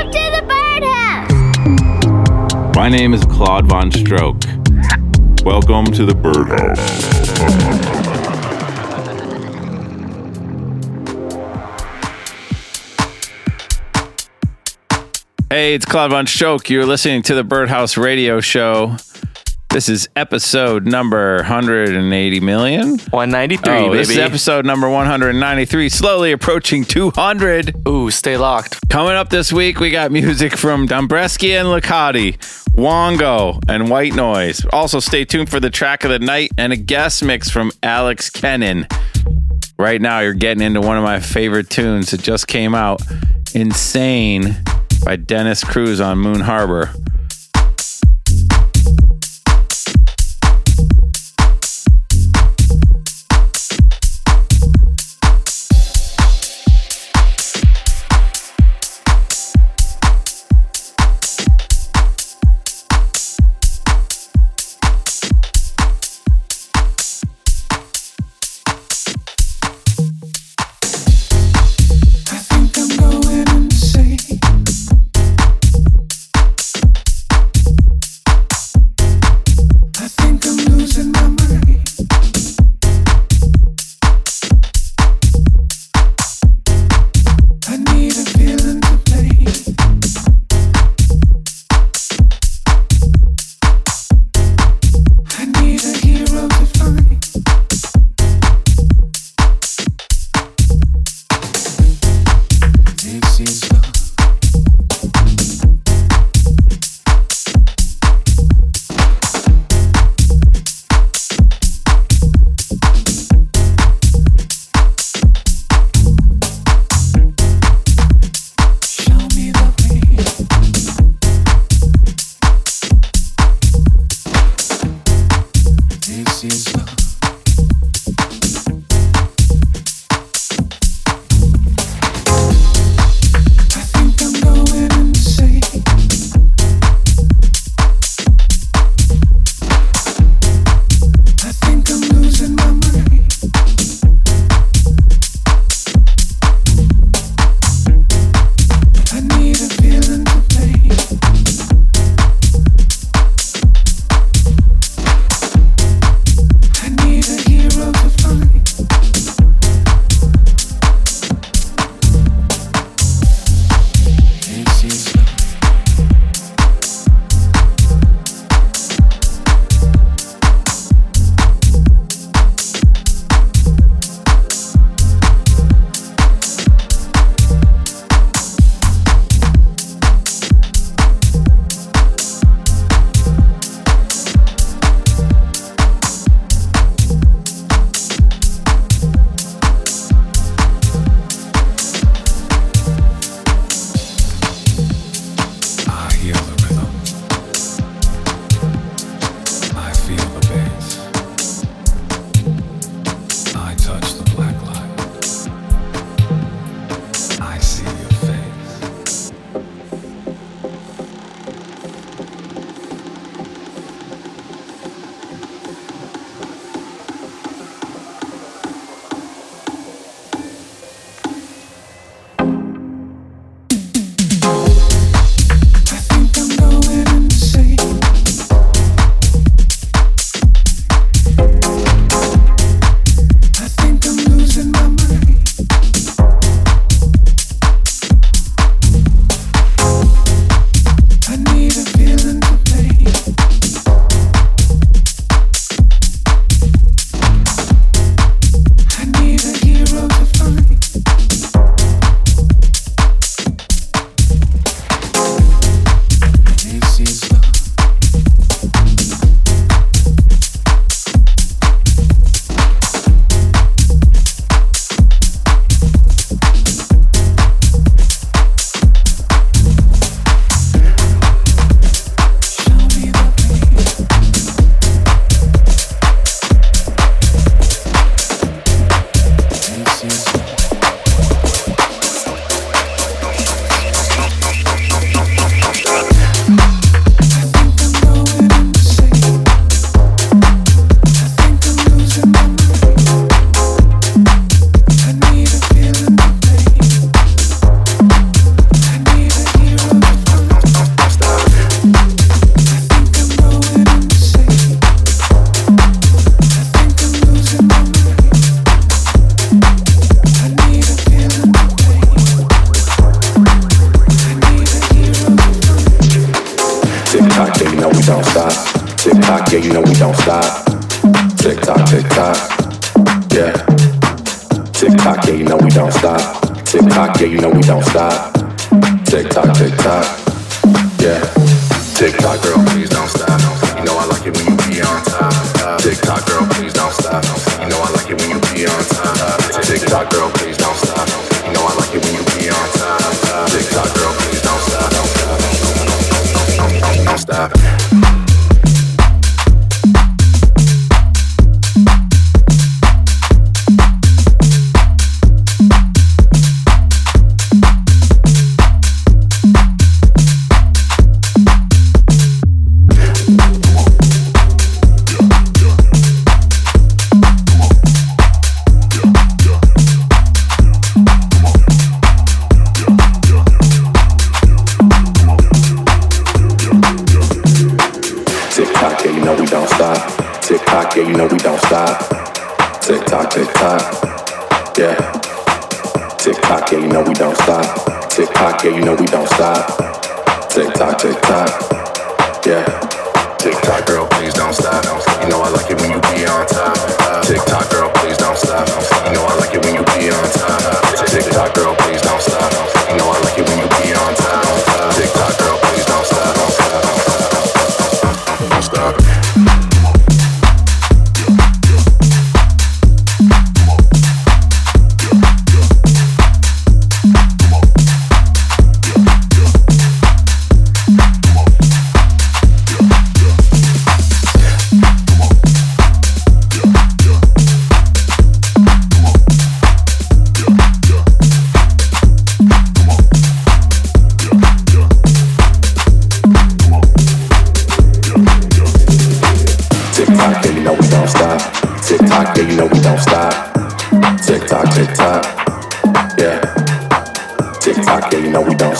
Welcome 0.00 0.12
to 0.14 0.30
the 0.30 0.42
birdhouse. 2.46 2.74
My 2.74 2.88
name 2.88 3.12
is 3.12 3.22
Claude 3.26 3.66
Von 3.66 3.90
Stroke. 3.92 4.42
Welcome 5.44 5.84
to 5.92 6.06
the 6.06 6.14
birdhouse. 6.14 6.78
Hey, 15.50 15.74
it's 15.74 15.84
Claude 15.84 16.12
Von 16.12 16.26
Stroke. 16.26 16.70
You're 16.70 16.86
listening 16.86 17.20
to 17.24 17.34
the 17.34 17.44
Birdhouse 17.44 17.98
Radio 17.98 18.40
Show. 18.40 18.96
This 19.72 19.88
is 19.88 20.08
episode 20.16 20.84
number 20.84 21.36
180 21.36 22.40
million. 22.40 22.98
193, 22.98 23.72
Oh, 23.72 23.94
this 23.94 24.10
is 24.10 24.18
episode 24.18 24.66
number 24.66 24.88
193, 24.90 25.88
slowly 25.88 26.32
approaching 26.32 26.84
200. 26.84 27.86
Ooh, 27.86 28.10
stay 28.10 28.36
locked. 28.36 28.80
Coming 28.88 29.12
up 29.14 29.30
this 29.30 29.52
week, 29.52 29.78
we 29.78 29.90
got 29.90 30.10
music 30.10 30.56
from 30.56 30.88
Dombresky 30.88 31.50
and 31.52 31.68
Licati, 31.68 32.36
Wongo, 32.72 33.62
and 33.68 33.88
White 33.88 34.14
Noise. 34.14 34.66
Also, 34.72 34.98
stay 34.98 35.24
tuned 35.24 35.48
for 35.48 35.60
the 35.60 35.70
track 35.70 36.02
of 36.02 36.10
the 36.10 36.18
night 36.18 36.50
and 36.58 36.72
a 36.72 36.76
guest 36.76 37.22
mix 37.22 37.48
from 37.48 37.70
Alex 37.80 38.28
Kennon. 38.28 38.88
Right 39.78 40.02
now, 40.02 40.18
you're 40.18 40.34
getting 40.34 40.64
into 40.64 40.80
one 40.80 40.96
of 40.96 41.04
my 41.04 41.20
favorite 41.20 41.70
tunes 41.70 42.10
that 42.10 42.20
just 42.22 42.48
came 42.48 42.74
out 42.74 43.02
Insane 43.54 44.56
by 45.04 45.14
Dennis 45.14 45.62
Cruz 45.62 46.00
on 46.00 46.18
Moon 46.18 46.40
Harbor. 46.40 46.90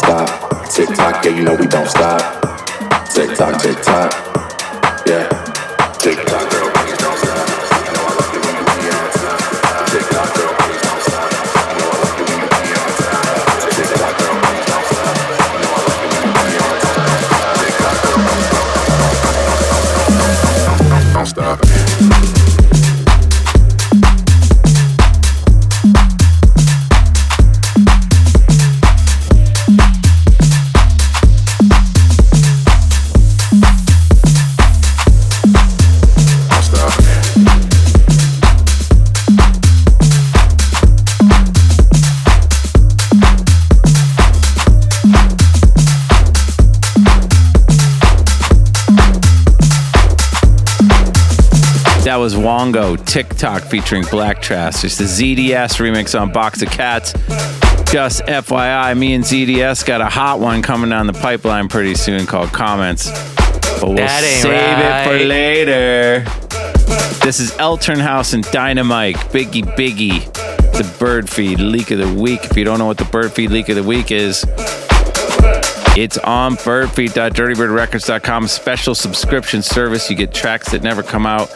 stop. 0.01 0.69
Tick 0.71 0.89
tock, 0.97 1.25
yeah, 1.25 1.37
you 1.37 1.45
know 1.45 1.55
we 1.55 1.67
don't 1.67 1.89
stop. 1.89 2.21
Tick 3.13 3.37
tock, 3.37 3.61
tick 3.63 3.81
tock. 3.83 4.50
Wongo 52.41 52.97
TikTok 53.05 53.63
featuring 53.63 54.03
Black 54.11 54.41
Trash. 54.41 54.83
It's 54.83 54.97
the 54.97 55.05
ZDS 55.05 55.77
remix 55.79 56.19
on 56.19 56.33
Box 56.33 56.63
of 56.63 56.71
Cats. 56.71 57.13
Just 57.93 58.23
FYI, 58.23 58.97
me 58.97 59.13
and 59.13 59.23
ZDS 59.23 59.85
got 59.85 60.01
a 60.01 60.07
hot 60.07 60.41
one 60.41 60.63
coming 60.63 60.89
down 60.89 61.07
the 61.07 61.13
pipeline 61.13 61.69
pretty 61.69 61.95
soon 61.95 62.25
called 62.25 62.49
Comments. 62.51 63.11
But 63.81 63.91
we'll 63.91 64.09
save 64.09 64.45
right. 64.45 65.03
it 65.03 65.07
for 65.07 65.19
later. 65.27 66.25
This 67.23 67.41
is 67.41 67.51
Eltern 67.53 68.01
House 68.01 68.33
and 68.33 68.43
Dynamite, 68.45 69.17
Biggie 69.17 69.65
Biggie, 69.77 70.25
the 70.73 70.97
bird 70.99 71.29
feed 71.29 71.61
leak 71.61 71.91
of 71.91 71.99
the 71.99 72.11
week. 72.15 72.45
If 72.45 72.57
you 72.57 72.65
don't 72.65 72.79
know 72.79 72.87
what 72.87 72.97
the 72.97 73.05
bird 73.05 73.33
feed 73.33 73.51
leak 73.51 73.69
of 73.69 73.77
the 73.77 73.83
week 73.83 74.11
is, 74.11 74.47
it's 75.95 76.17
on 76.19 76.57
birdfeed.dirtybirdrecords.com, 76.57 78.49
special 78.49 78.95
subscription 78.95 79.61
service. 79.61 80.09
You 80.09 80.17
get 80.17 80.33
tracks 80.33 80.71
that 80.71 80.83
never 80.83 81.03
come 81.03 81.27
out 81.27 81.51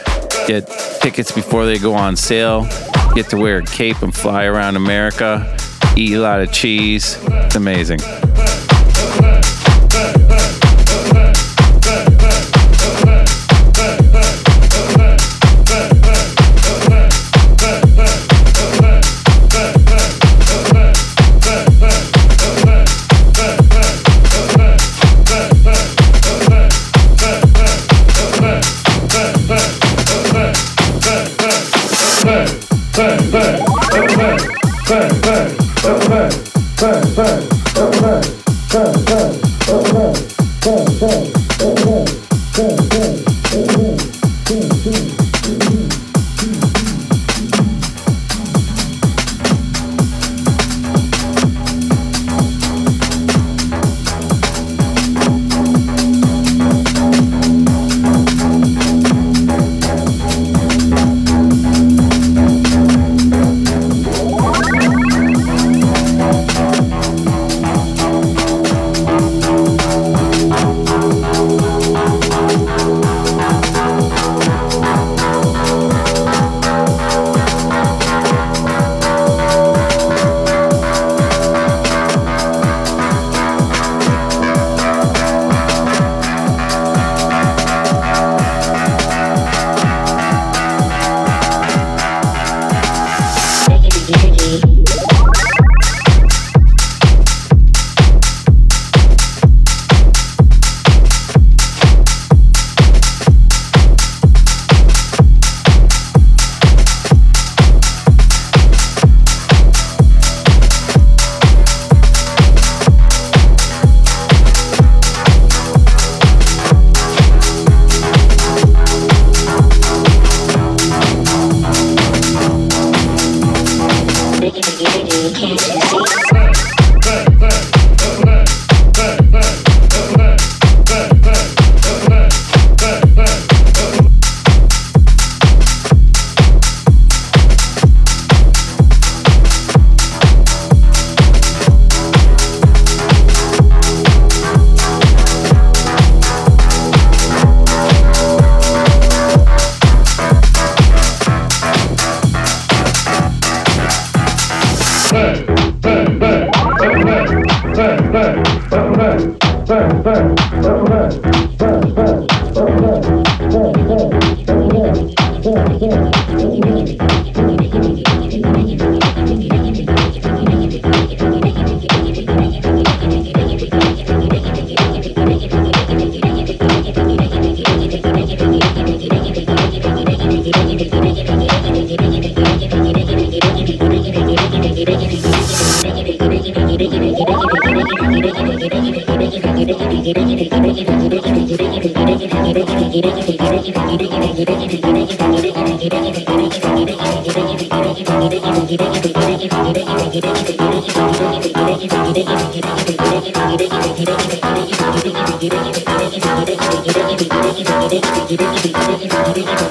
Get 0.46 0.66
tickets 1.00 1.32
before 1.32 1.64
they 1.64 1.78
go 1.78 1.94
on 1.94 2.16
sale. 2.16 2.66
Get 3.14 3.30
to 3.30 3.36
wear 3.36 3.58
a 3.58 3.62
cape 3.62 4.02
and 4.02 4.14
fly 4.14 4.44
around 4.44 4.76
America. 4.76 5.56
Eat 5.96 6.14
a 6.14 6.20
lot 6.20 6.40
of 6.40 6.52
cheese. 6.52 7.18
It's 7.28 7.54
amazing. 7.54 8.00
Hey! 32.96 33.34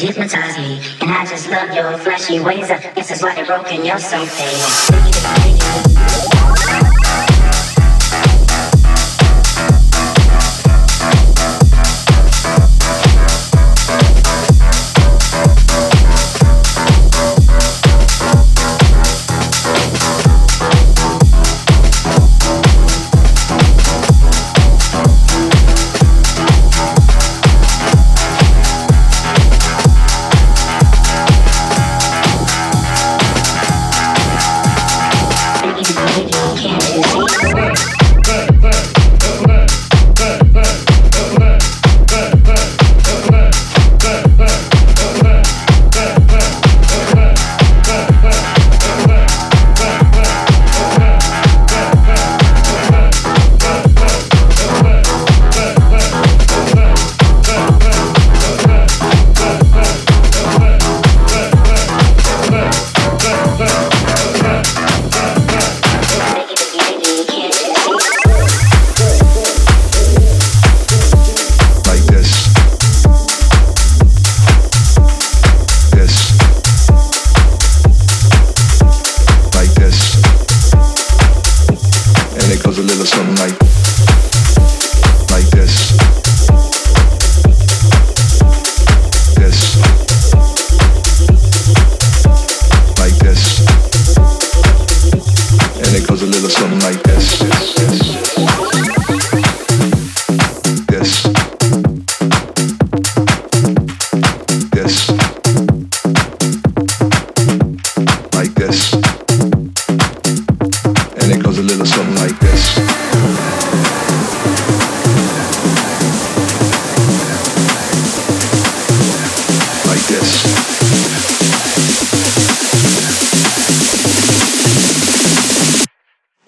hypnotize 0.00 0.56
me. 0.58 0.80
And 1.00 1.10
I 1.10 1.26
just 1.26 1.50
love 1.50 1.74
your 1.74 1.98
flashy 1.98 2.40
ways. 2.40 2.70
I 2.70 2.78
guess 2.94 3.08
that's 3.08 3.22
why 3.22 3.34
they're 3.34 3.46
broken. 3.46 3.84
You're 3.84 3.98
so 3.98 4.24
fake. 4.24 5.97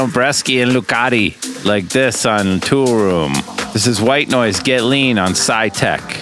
Dombresky 0.00 0.62
and 0.62 0.72
Lucati, 0.72 1.36
like 1.66 1.90
this 1.90 2.24
on 2.24 2.60
Tool 2.60 2.86
Room. 2.86 3.34
This 3.74 3.86
is 3.86 4.00
White 4.00 4.30
Noise 4.30 4.60
Get 4.60 4.82
Lean 4.82 5.18
on 5.18 5.32
SciTech. 5.32 6.19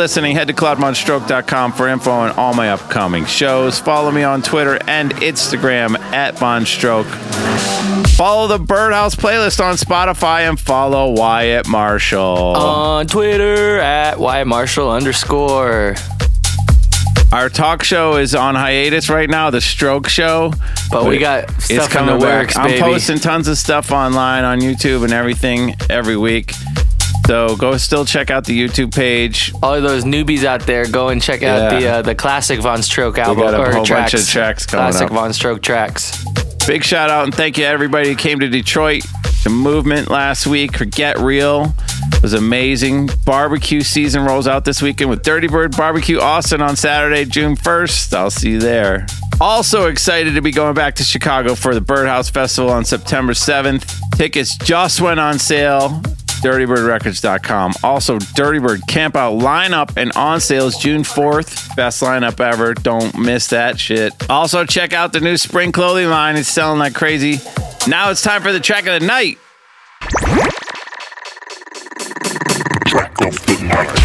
Listening. 0.00 0.34
Head 0.34 0.48
to 0.48 0.54
claudevonstroke.com 0.54 1.72
for 1.72 1.86
info 1.86 2.10
on 2.10 2.30
all 2.30 2.54
my 2.54 2.70
upcoming 2.70 3.26
shows. 3.26 3.78
Follow 3.78 4.10
me 4.10 4.22
on 4.22 4.40
Twitter 4.40 4.78
and 4.86 5.12
Instagram 5.16 5.98
at 5.98 6.36
VonStroke. 6.36 7.04
Follow 8.16 8.46
the 8.46 8.56
Birdhouse 8.56 9.14
playlist 9.14 9.62
on 9.62 9.74
Spotify 9.74 10.48
and 10.48 10.58
follow 10.58 11.10
Wyatt 11.10 11.68
Marshall. 11.68 12.24
On 12.24 13.06
Twitter 13.06 13.78
at 13.78 14.18
Wyatt 14.18 14.46
Marshall 14.46 14.90
underscore. 14.90 15.96
Our 17.30 17.50
talk 17.50 17.82
show 17.82 18.16
is 18.16 18.34
on 18.34 18.54
hiatus 18.54 19.10
right 19.10 19.28
now, 19.28 19.50
the 19.50 19.60
Stroke 19.60 20.08
Show. 20.08 20.54
But 20.90 21.06
we 21.06 21.18
got 21.18 21.44
it's 21.50 21.70
in 21.70 21.80
coming 21.80 22.18
back. 22.18 22.46
works, 22.46 22.56
I'm 22.56 22.80
posting 22.80 23.18
tons 23.18 23.48
of 23.48 23.58
stuff 23.58 23.92
online 23.92 24.44
on 24.44 24.60
YouTube 24.60 25.04
and 25.04 25.12
everything 25.12 25.76
every 25.90 26.16
week. 26.16 26.54
So 27.30 27.54
go 27.54 27.76
still 27.76 28.04
check 28.04 28.28
out 28.32 28.44
the 28.44 28.60
YouTube 28.60 28.92
page. 28.92 29.52
All 29.62 29.72
of 29.76 29.84
those 29.84 30.02
newbies 30.02 30.42
out 30.42 30.62
there, 30.66 30.84
go 30.84 31.10
and 31.10 31.22
check 31.22 31.44
out 31.44 31.74
Yeah. 31.74 31.78
the 31.78 31.86
uh, 31.88 32.02
the 32.02 32.14
classic 32.16 32.58
Von 32.58 32.82
Stroke 32.82 33.18
album 33.18 33.44
got 33.44 33.54
a 33.54 33.58
or 33.58 33.66
whole 33.66 33.74
bunch 33.74 33.86
tracks. 33.86 34.14
of 34.14 34.28
tracks 34.28 34.66
coming 34.66 34.90
classic 34.90 35.06
up. 35.06 35.12
Von 35.12 35.32
Stroke 35.32 35.62
tracks. 35.62 36.24
Big 36.66 36.82
shout 36.82 37.08
out 37.08 37.22
and 37.22 37.32
thank 37.32 37.56
you 37.56 37.62
to 37.62 37.70
everybody 37.70 38.08
who 38.08 38.16
came 38.16 38.40
to 38.40 38.48
Detroit. 38.48 39.04
The 39.44 39.50
movement 39.50 40.10
last 40.10 40.48
week 40.48 40.76
for 40.76 40.86
Get 40.86 41.20
Real 41.20 41.72
It 42.14 42.20
was 42.20 42.32
amazing. 42.32 43.10
Barbecue 43.24 43.82
season 43.82 44.24
rolls 44.24 44.48
out 44.48 44.64
this 44.64 44.82
weekend 44.82 45.08
with 45.08 45.22
Dirty 45.22 45.46
Bird 45.46 45.76
Barbecue 45.76 46.18
Austin 46.18 46.60
on 46.60 46.74
Saturday, 46.74 47.24
June 47.26 47.54
1st. 47.54 48.12
I'll 48.12 48.30
see 48.32 48.50
you 48.50 48.58
there. 48.58 49.06
Also 49.40 49.86
excited 49.86 50.34
to 50.34 50.42
be 50.42 50.50
going 50.50 50.74
back 50.74 50.96
to 50.96 51.04
Chicago 51.04 51.54
for 51.54 51.76
the 51.76 51.80
Birdhouse 51.80 52.28
Festival 52.28 52.72
on 52.72 52.84
September 52.84 53.34
7th. 53.34 53.88
Tickets 54.16 54.56
just 54.56 55.00
went 55.00 55.20
on 55.20 55.38
sale. 55.38 56.02
DirtyBirdRecords.com. 56.40 57.72
Also, 57.82 58.18
Dirty 58.34 58.58
Bird 58.58 58.86
Camp 58.86 59.16
Out 59.16 59.40
lineup 59.40 59.96
and 59.96 60.12
on 60.12 60.40
sales 60.40 60.76
June 60.76 61.02
4th. 61.02 61.76
Best 61.76 62.02
lineup 62.02 62.40
ever. 62.40 62.74
Don't 62.74 63.16
miss 63.18 63.48
that 63.48 63.78
shit. 63.78 64.28
Also, 64.30 64.64
check 64.64 64.92
out 64.92 65.12
the 65.12 65.20
new 65.20 65.36
spring 65.36 65.72
clothing 65.72 66.08
line. 66.08 66.36
It's 66.36 66.48
selling 66.48 66.78
like 66.78 66.94
crazy. 66.94 67.40
Now 67.86 68.10
it's 68.10 68.22
time 68.22 68.42
for 68.42 68.52
the 68.52 68.60
track 68.60 68.86
of 68.86 69.00
the 69.00 69.06
night. 69.06 69.38
Track 72.86 73.20
of 73.22 73.46
the 73.46 73.64
night. 73.64 73.99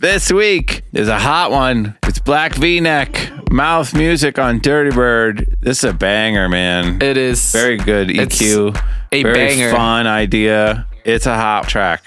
This 0.00 0.32
week 0.32 0.80
is 0.94 1.08
a 1.08 1.18
hot 1.18 1.50
one. 1.50 1.94
It's 2.04 2.18
Black 2.18 2.54
V 2.54 2.80
Neck, 2.80 3.30
Mouth 3.50 3.94
Music 3.94 4.38
on 4.38 4.58
Dirty 4.58 4.96
Bird. 4.96 5.58
This 5.60 5.84
is 5.84 5.90
a 5.90 5.92
banger, 5.92 6.48
man. 6.48 7.02
It 7.02 7.18
is 7.18 7.52
Very 7.52 7.76
good 7.76 8.10
It's 8.10 8.40
EQ. 8.40 8.74
a 9.12 9.22
Very 9.22 9.34
banger. 9.34 9.70
fun 9.70 10.06
idea. 10.06 10.86
It's 11.04 11.26
a 11.26 11.34
hot 11.34 11.68
track. 11.68 12.06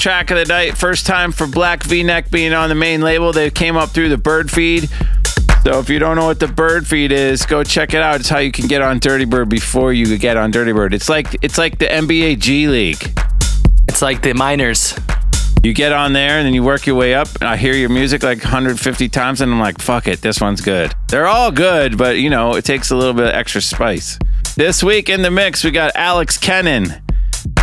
Track 0.00 0.30
of 0.30 0.38
the 0.38 0.46
night. 0.46 0.78
First 0.78 1.04
time 1.04 1.30
for 1.30 1.46
Black 1.46 1.82
V 1.82 2.02
Neck 2.02 2.30
being 2.30 2.54
on 2.54 2.70
the 2.70 2.74
main 2.74 3.02
label. 3.02 3.34
They 3.34 3.50
came 3.50 3.76
up 3.76 3.90
through 3.90 4.08
the 4.08 4.16
Bird 4.16 4.50
Feed. 4.50 4.88
So 5.62 5.78
if 5.78 5.90
you 5.90 5.98
don't 5.98 6.16
know 6.16 6.24
what 6.24 6.40
the 6.40 6.48
Bird 6.48 6.86
Feed 6.86 7.12
is, 7.12 7.44
go 7.44 7.62
check 7.62 7.92
it 7.92 8.00
out. 8.00 8.18
It's 8.20 8.30
how 8.30 8.38
you 8.38 8.50
can 8.50 8.66
get 8.66 8.80
on 8.80 8.98
Dirty 8.98 9.26
Bird 9.26 9.50
before 9.50 9.92
you 9.92 10.16
get 10.16 10.38
on 10.38 10.50
Dirty 10.52 10.72
Bird. 10.72 10.94
It's 10.94 11.10
like 11.10 11.36
it's 11.42 11.58
like 11.58 11.78
the 11.78 11.84
NBA 11.84 12.38
G 12.38 12.66
League. 12.66 13.12
It's 13.88 14.00
like 14.00 14.22
the 14.22 14.32
miners. 14.32 14.98
You 15.62 15.74
get 15.74 15.92
on 15.92 16.14
there 16.14 16.38
and 16.38 16.46
then 16.46 16.54
you 16.54 16.62
work 16.62 16.86
your 16.86 16.96
way 16.96 17.12
up. 17.12 17.28
And 17.38 17.50
I 17.50 17.58
hear 17.58 17.74
your 17.74 17.90
music 17.90 18.22
like 18.22 18.42
150 18.42 19.06
times, 19.10 19.42
and 19.42 19.52
I'm 19.52 19.60
like, 19.60 19.82
fuck 19.82 20.08
it, 20.08 20.22
this 20.22 20.40
one's 20.40 20.62
good. 20.62 20.94
They're 21.08 21.28
all 21.28 21.52
good, 21.52 21.98
but 21.98 22.16
you 22.16 22.30
know, 22.30 22.54
it 22.54 22.64
takes 22.64 22.90
a 22.90 22.96
little 22.96 23.12
bit 23.12 23.26
of 23.26 23.34
extra 23.34 23.60
spice. 23.60 24.18
This 24.56 24.82
week 24.82 25.10
in 25.10 25.20
the 25.20 25.30
mix, 25.30 25.62
we 25.62 25.70
got 25.70 25.92
Alex 25.94 26.38
Kennon, 26.38 27.02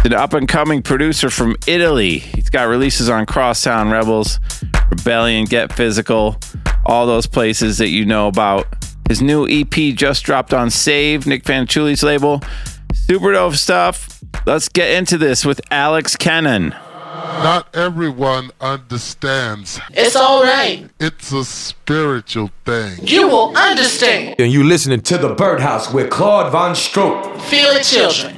an 0.05 0.13
up 0.13 0.33
and 0.33 0.47
coming 0.47 0.81
producer 0.81 1.29
from 1.29 1.55
Italy. 1.67 2.19
He's 2.19 2.49
got 2.49 2.67
releases 2.67 3.09
on 3.09 3.25
Crosstown 3.25 3.89
Rebels, 3.89 4.39
Rebellion, 4.89 5.45
Get 5.45 5.73
Physical, 5.73 6.37
all 6.85 7.05
those 7.05 7.27
places 7.27 7.77
that 7.79 7.89
you 7.89 8.05
know 8.05 8.27
about. 8.27 8.67
His 9.09 9.21
new 9.21 9.47
EP 9.47 9.95
just 9.95 10.23
dropped 10.23 10.53
on 10.53 10.69
Save, 10.69 11.27
Nick 11.27 11.43
Fanciulli's 11.43 12.03
label. 12.03 12.41
Super 12.93 13.31
dope 13.33 13.55
stuff. 13.55 14.23
Let's 14.45 14.69
get 14.69 14.91
into 14.91 15.17
this 15.17 15.45
with 15.45 15.61
Alex 15.71 16.15
Kennon. 16.15 16.75
Not 17.43 17.75
everyone 17.75 18.51
understands. 18.59 19.79
It's 19.91 20.15
all 20.15 20.43
right. 20.43 20.89
It's 20.99 21.31
a 21.31 21.45
spiritual 21.45 22.51
thing. 22.65 22.99
You 23.01 23.27
will 23.27 23.55
understand. 23.55 24.35
And 24.39 24.51
you 24.51 24.63
listening 24.63 25.01
to 25.01 25.17
the 25.17 25.35
Birdhouse 25.35 25.93
with 25.93 26.09
Claude 26.09 26.51
Von 26.51 26.75
Stroke. 26.75 27.39
Feel 27.41 27.69
it, 27.69 27.83
children. 27.83 28.35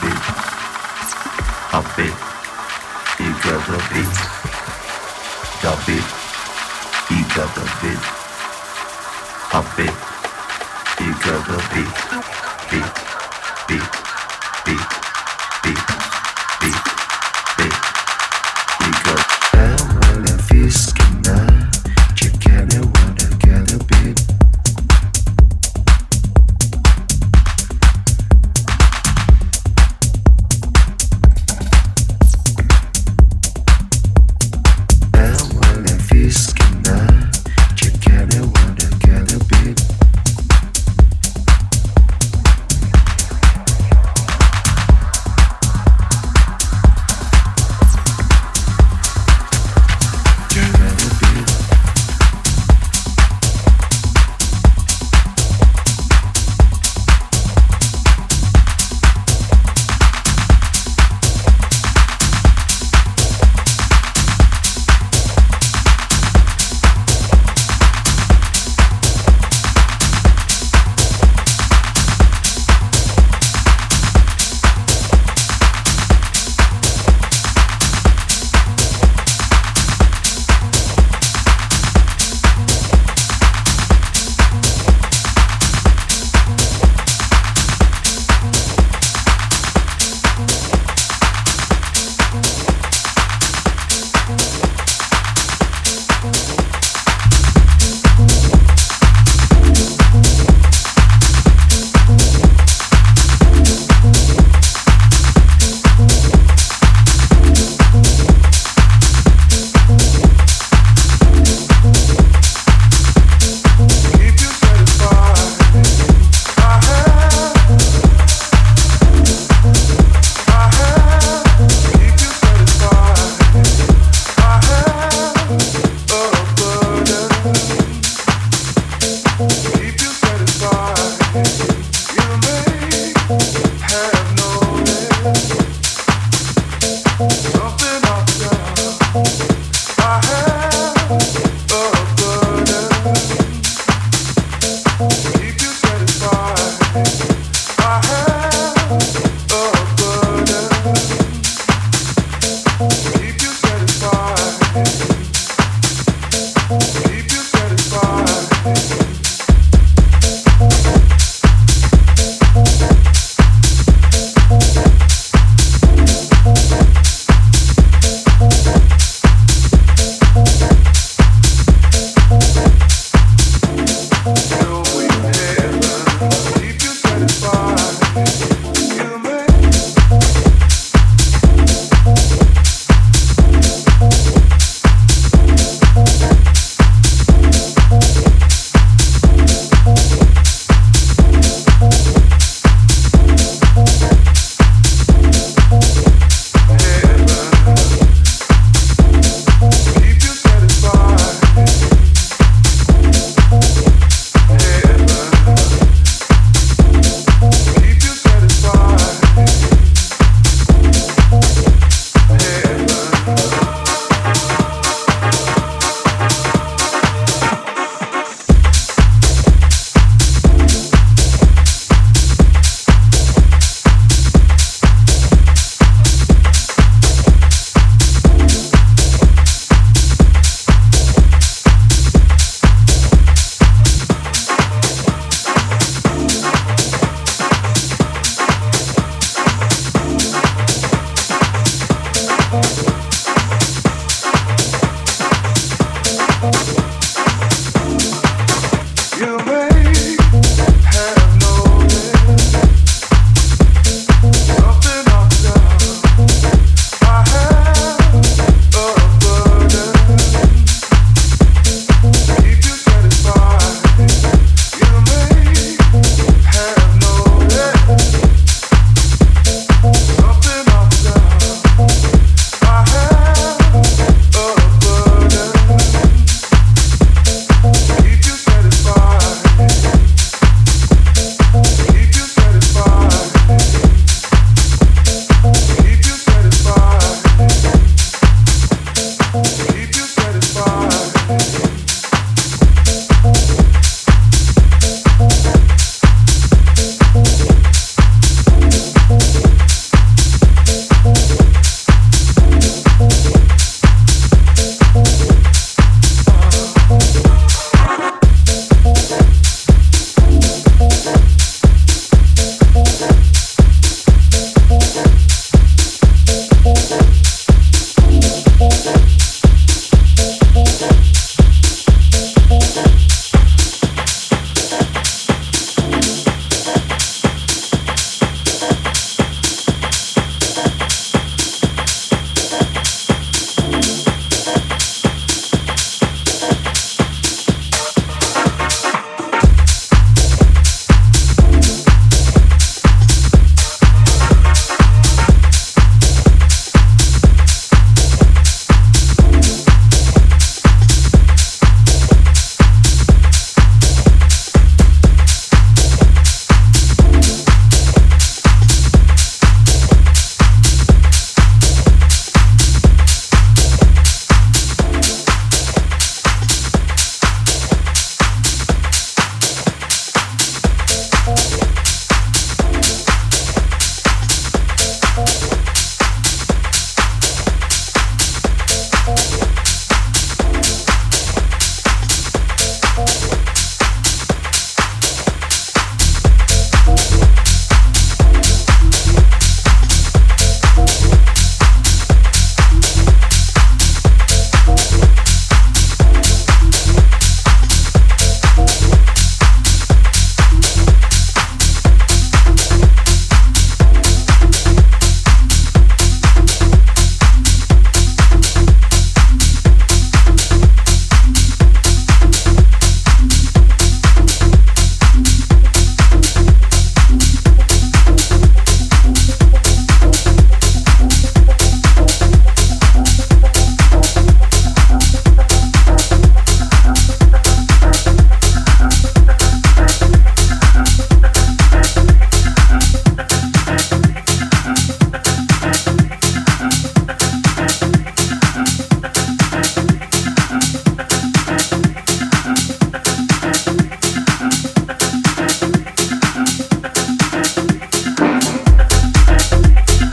beat. 0.00 0.40
Beat. 1.96 2.14
You 3.20 3.32
got 3.44 3.60
the 3.66 3.78
beat. 3.90 4.14
The 5.60 5.72
beat. 5.86 6.08
You 7.10 7.22
got 7.34 7.50
the 7.54 7.64
beat. 7.80 8.02
A 9.52 9.60
beat. 9.76 9.96
You 11.00 11.12
got 11.24 11.40
the 11.46 11.58
beat. 11.74 11.92
Beat. 12.70 12.90
Beat. 13.68 13.84
Beat. 14.64 14.88
beat. 14.88 14.99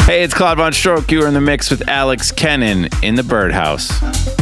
Hey, 0.08 0.24
it's 0.24 0.34
Claude 0.34 0.58
VonStroke. 0.58 1.12
You 1.12 1.24
are 1.24 1.28
in 1.28 1.34
the 1.34 1.42
mix 1.42 1.70
with 1.70 1.90
Alex 1.90 2.32
Kennon 2.32 2.88
in 3.04 3.16
the 3.16 3.24
Birdhouse. 3.24 4.37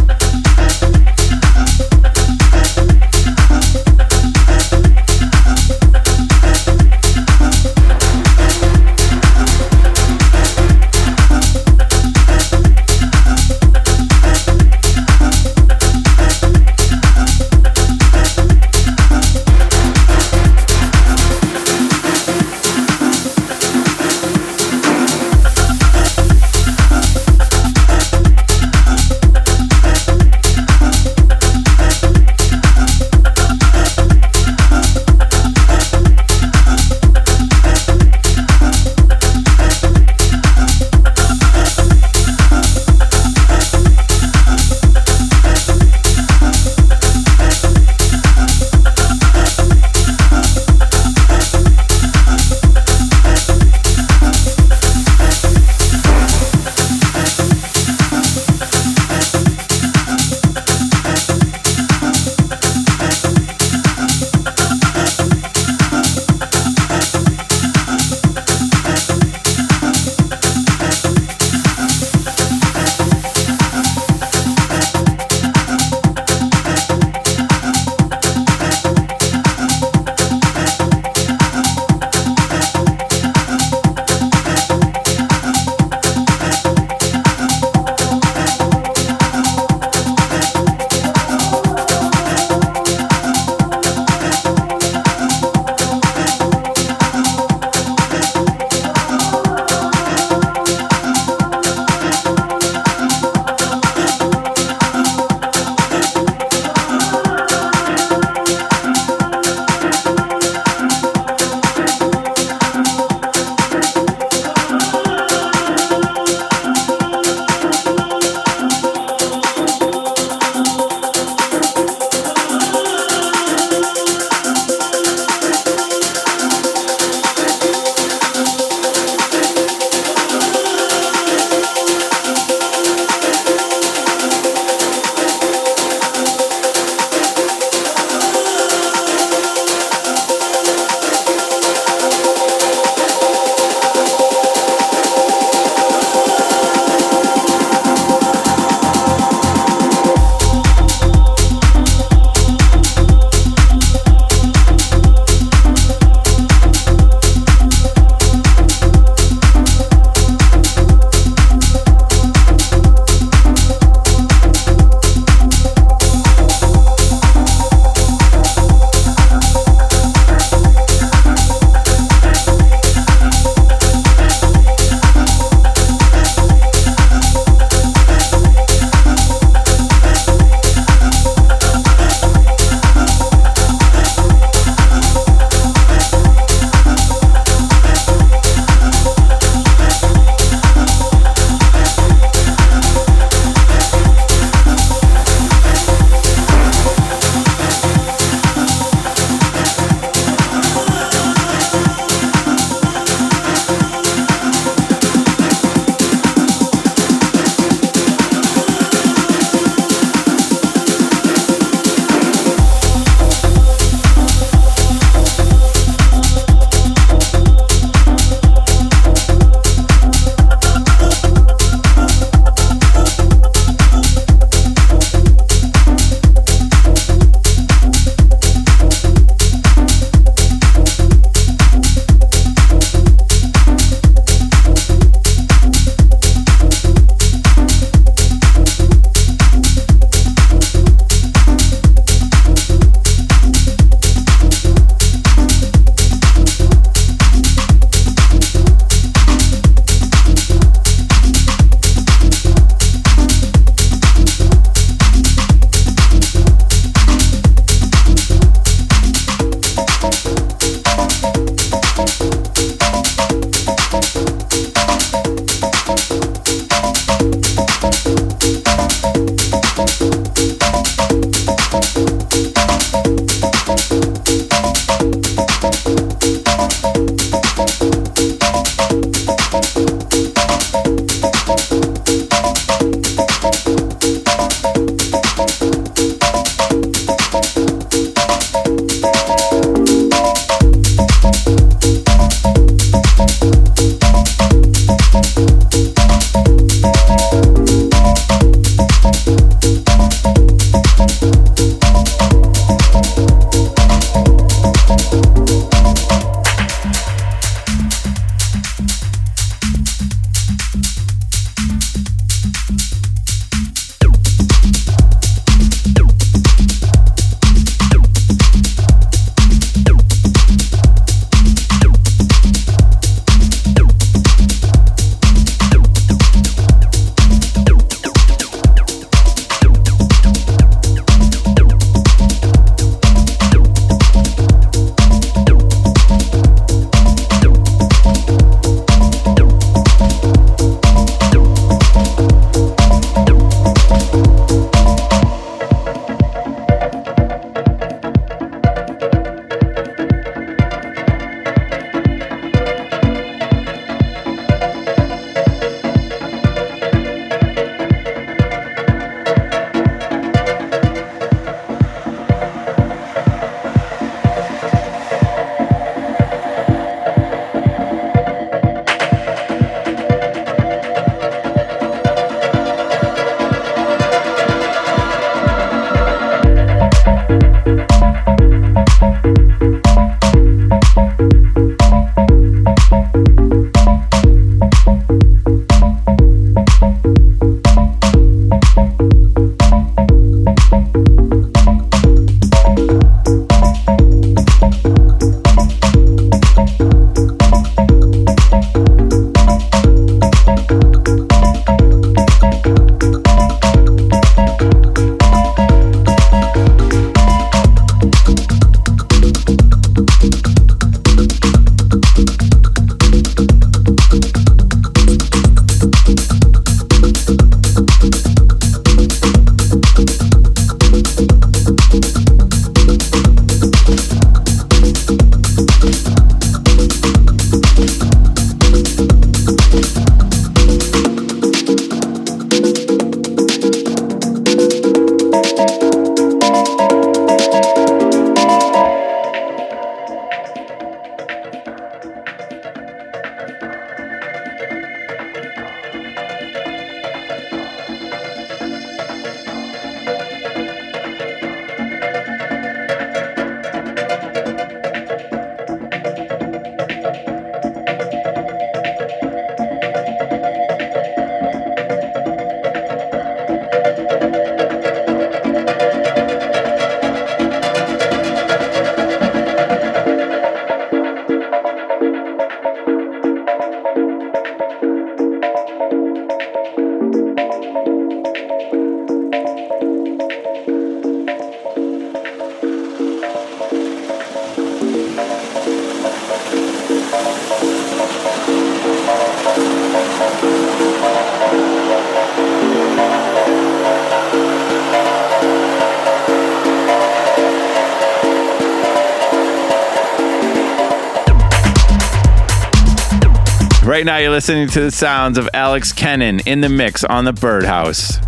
Right 504.05 504.11
now, 504.11 504.17
you're 504.19 504.29
listening 504.29 504.67
to 504.67 504.81
the 504.81 504.91
sounds 504.91 505.35
of 505.39 505.49
Alex 505.51 505.91
Kennon 505.91 506.39
in 506.41 506.61
the 506.61 506.69
mix 506.69 507.03
on 507.03 507.25
the 507.25 507.33
Birdhouse. 507.33 508.19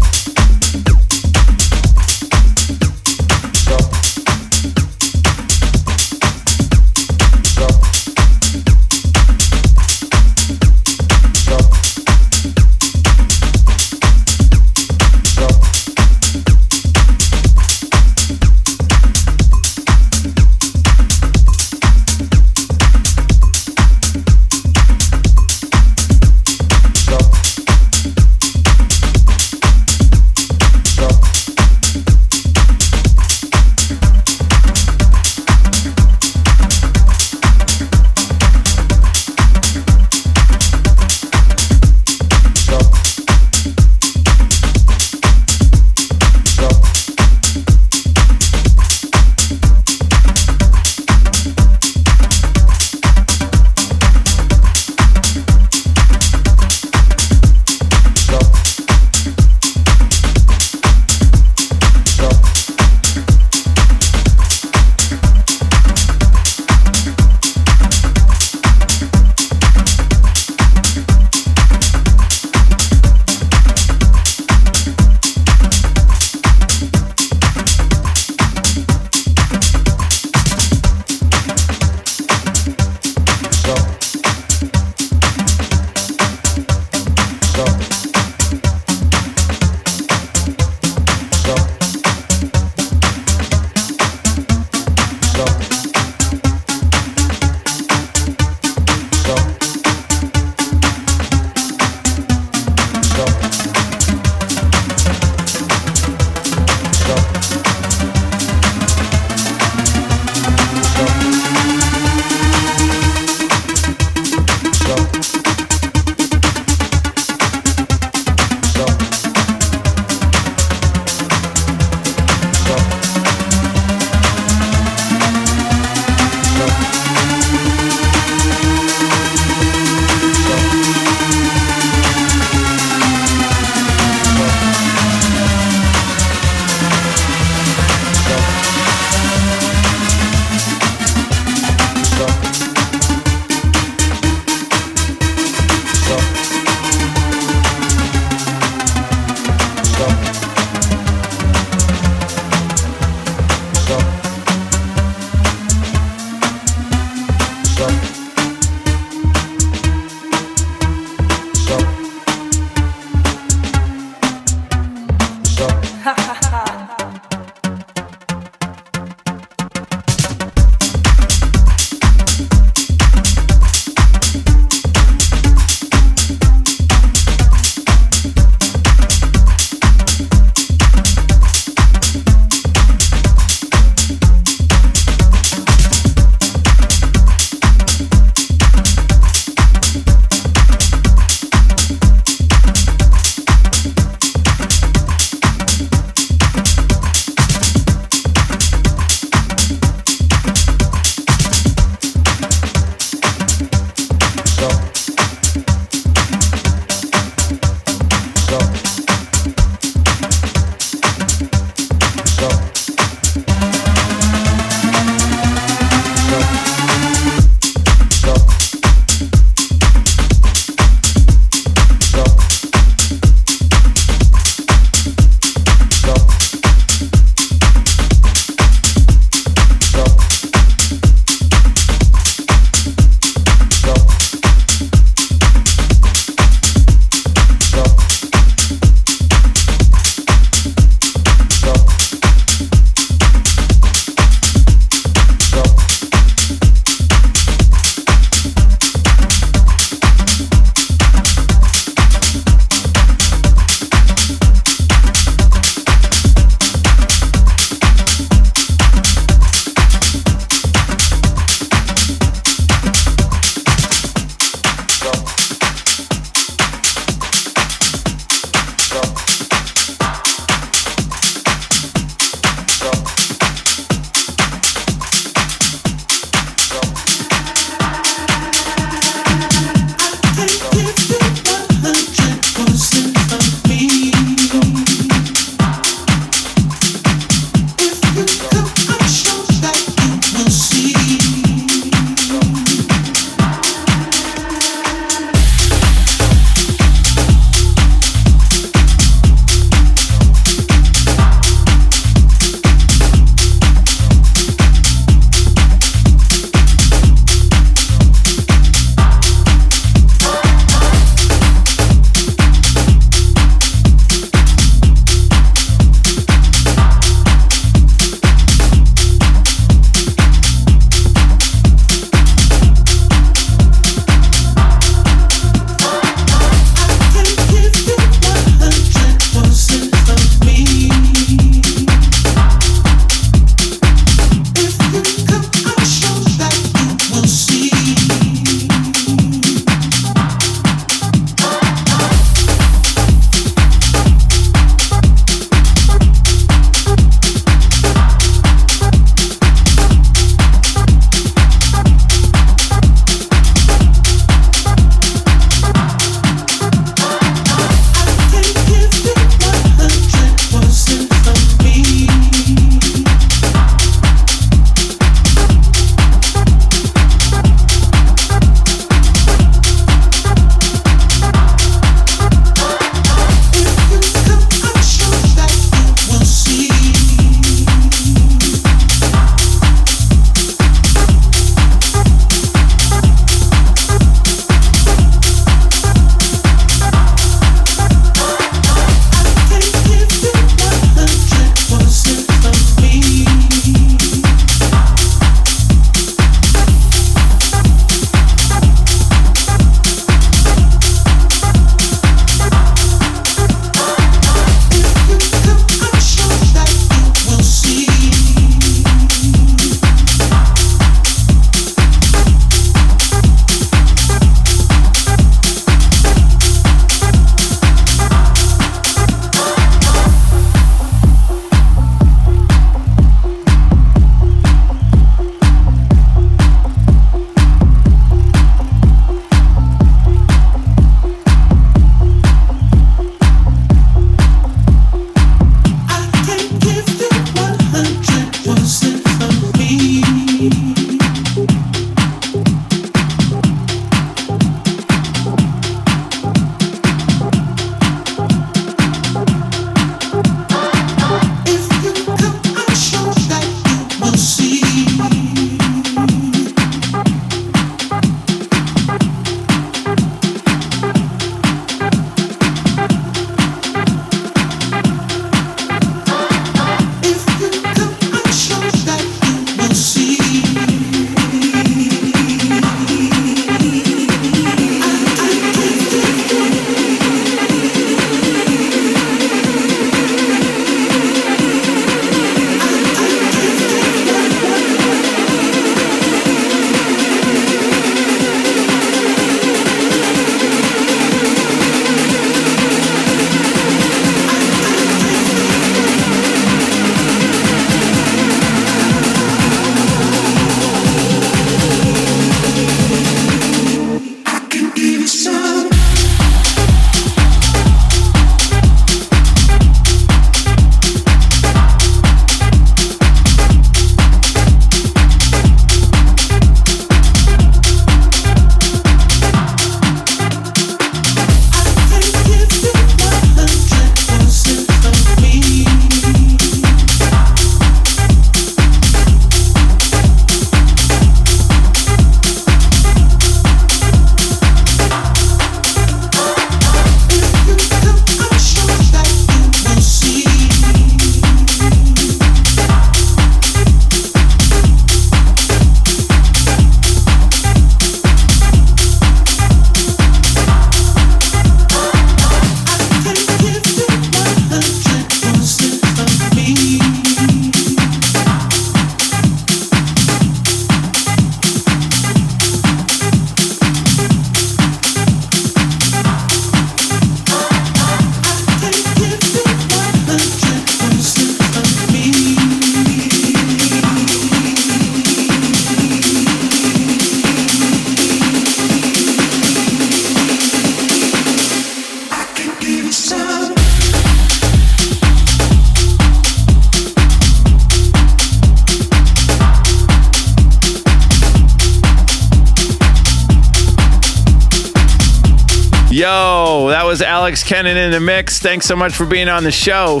Alex 597.36 597.50
Kennon 597.50 597.76
in 597.76 597.90
the 597.90 598.00
mix. 598.00 598.38
Thanks 598.38 598.64
so 598.64 598.74
much 598.74 598.94
for 598.94 599.04
being 599.04 599.28
on 599.28 599.44
the 599.44 599.52
show. 599.52 600.00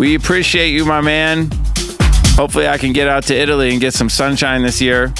We 0.00 0.16
appreciate 0.16 0.70
you, 0.70 0.84
my 0.84 1.00
man. 1.00 1.48
Hopefully, 2.34 2.66
I 2.66 2.76
can 2.76 2.92
get 2.92 3.06
out 3.06 3.22
to 3.26 3.36
Italy 3.36 3.70
and 3.70 3.80
get 3.80 3.94
some 3.94 4.08
sunshine 4.08 4.62
this 4.62 4.80
year. 4.80 5.10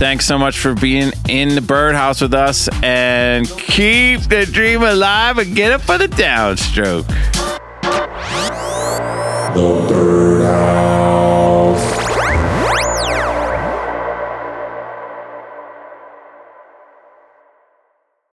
Thanks 0.00 0.24
so 0.24 0.38
much 0.38 0.58
for 0.58 0.72
being 0.74 1.12
in 1.28 1.56
the 1.56 1.60
birdhouse 1.60 2.22
with 2.22 2.32
us 2.32 2.70
and 2.82 3.46
keep 3.50 4.22
the 4.22 4.46
dream 4.50 4.82
alive 4.82 5.36
and 5.36 5.54
get 5.54 5.72
up 5.72 5.82
for 5.82 5.98
the 5.98 6.08
downstroke. 6.08 7.06
The 9.52 9.86
Birdhouse. 9.92 10.81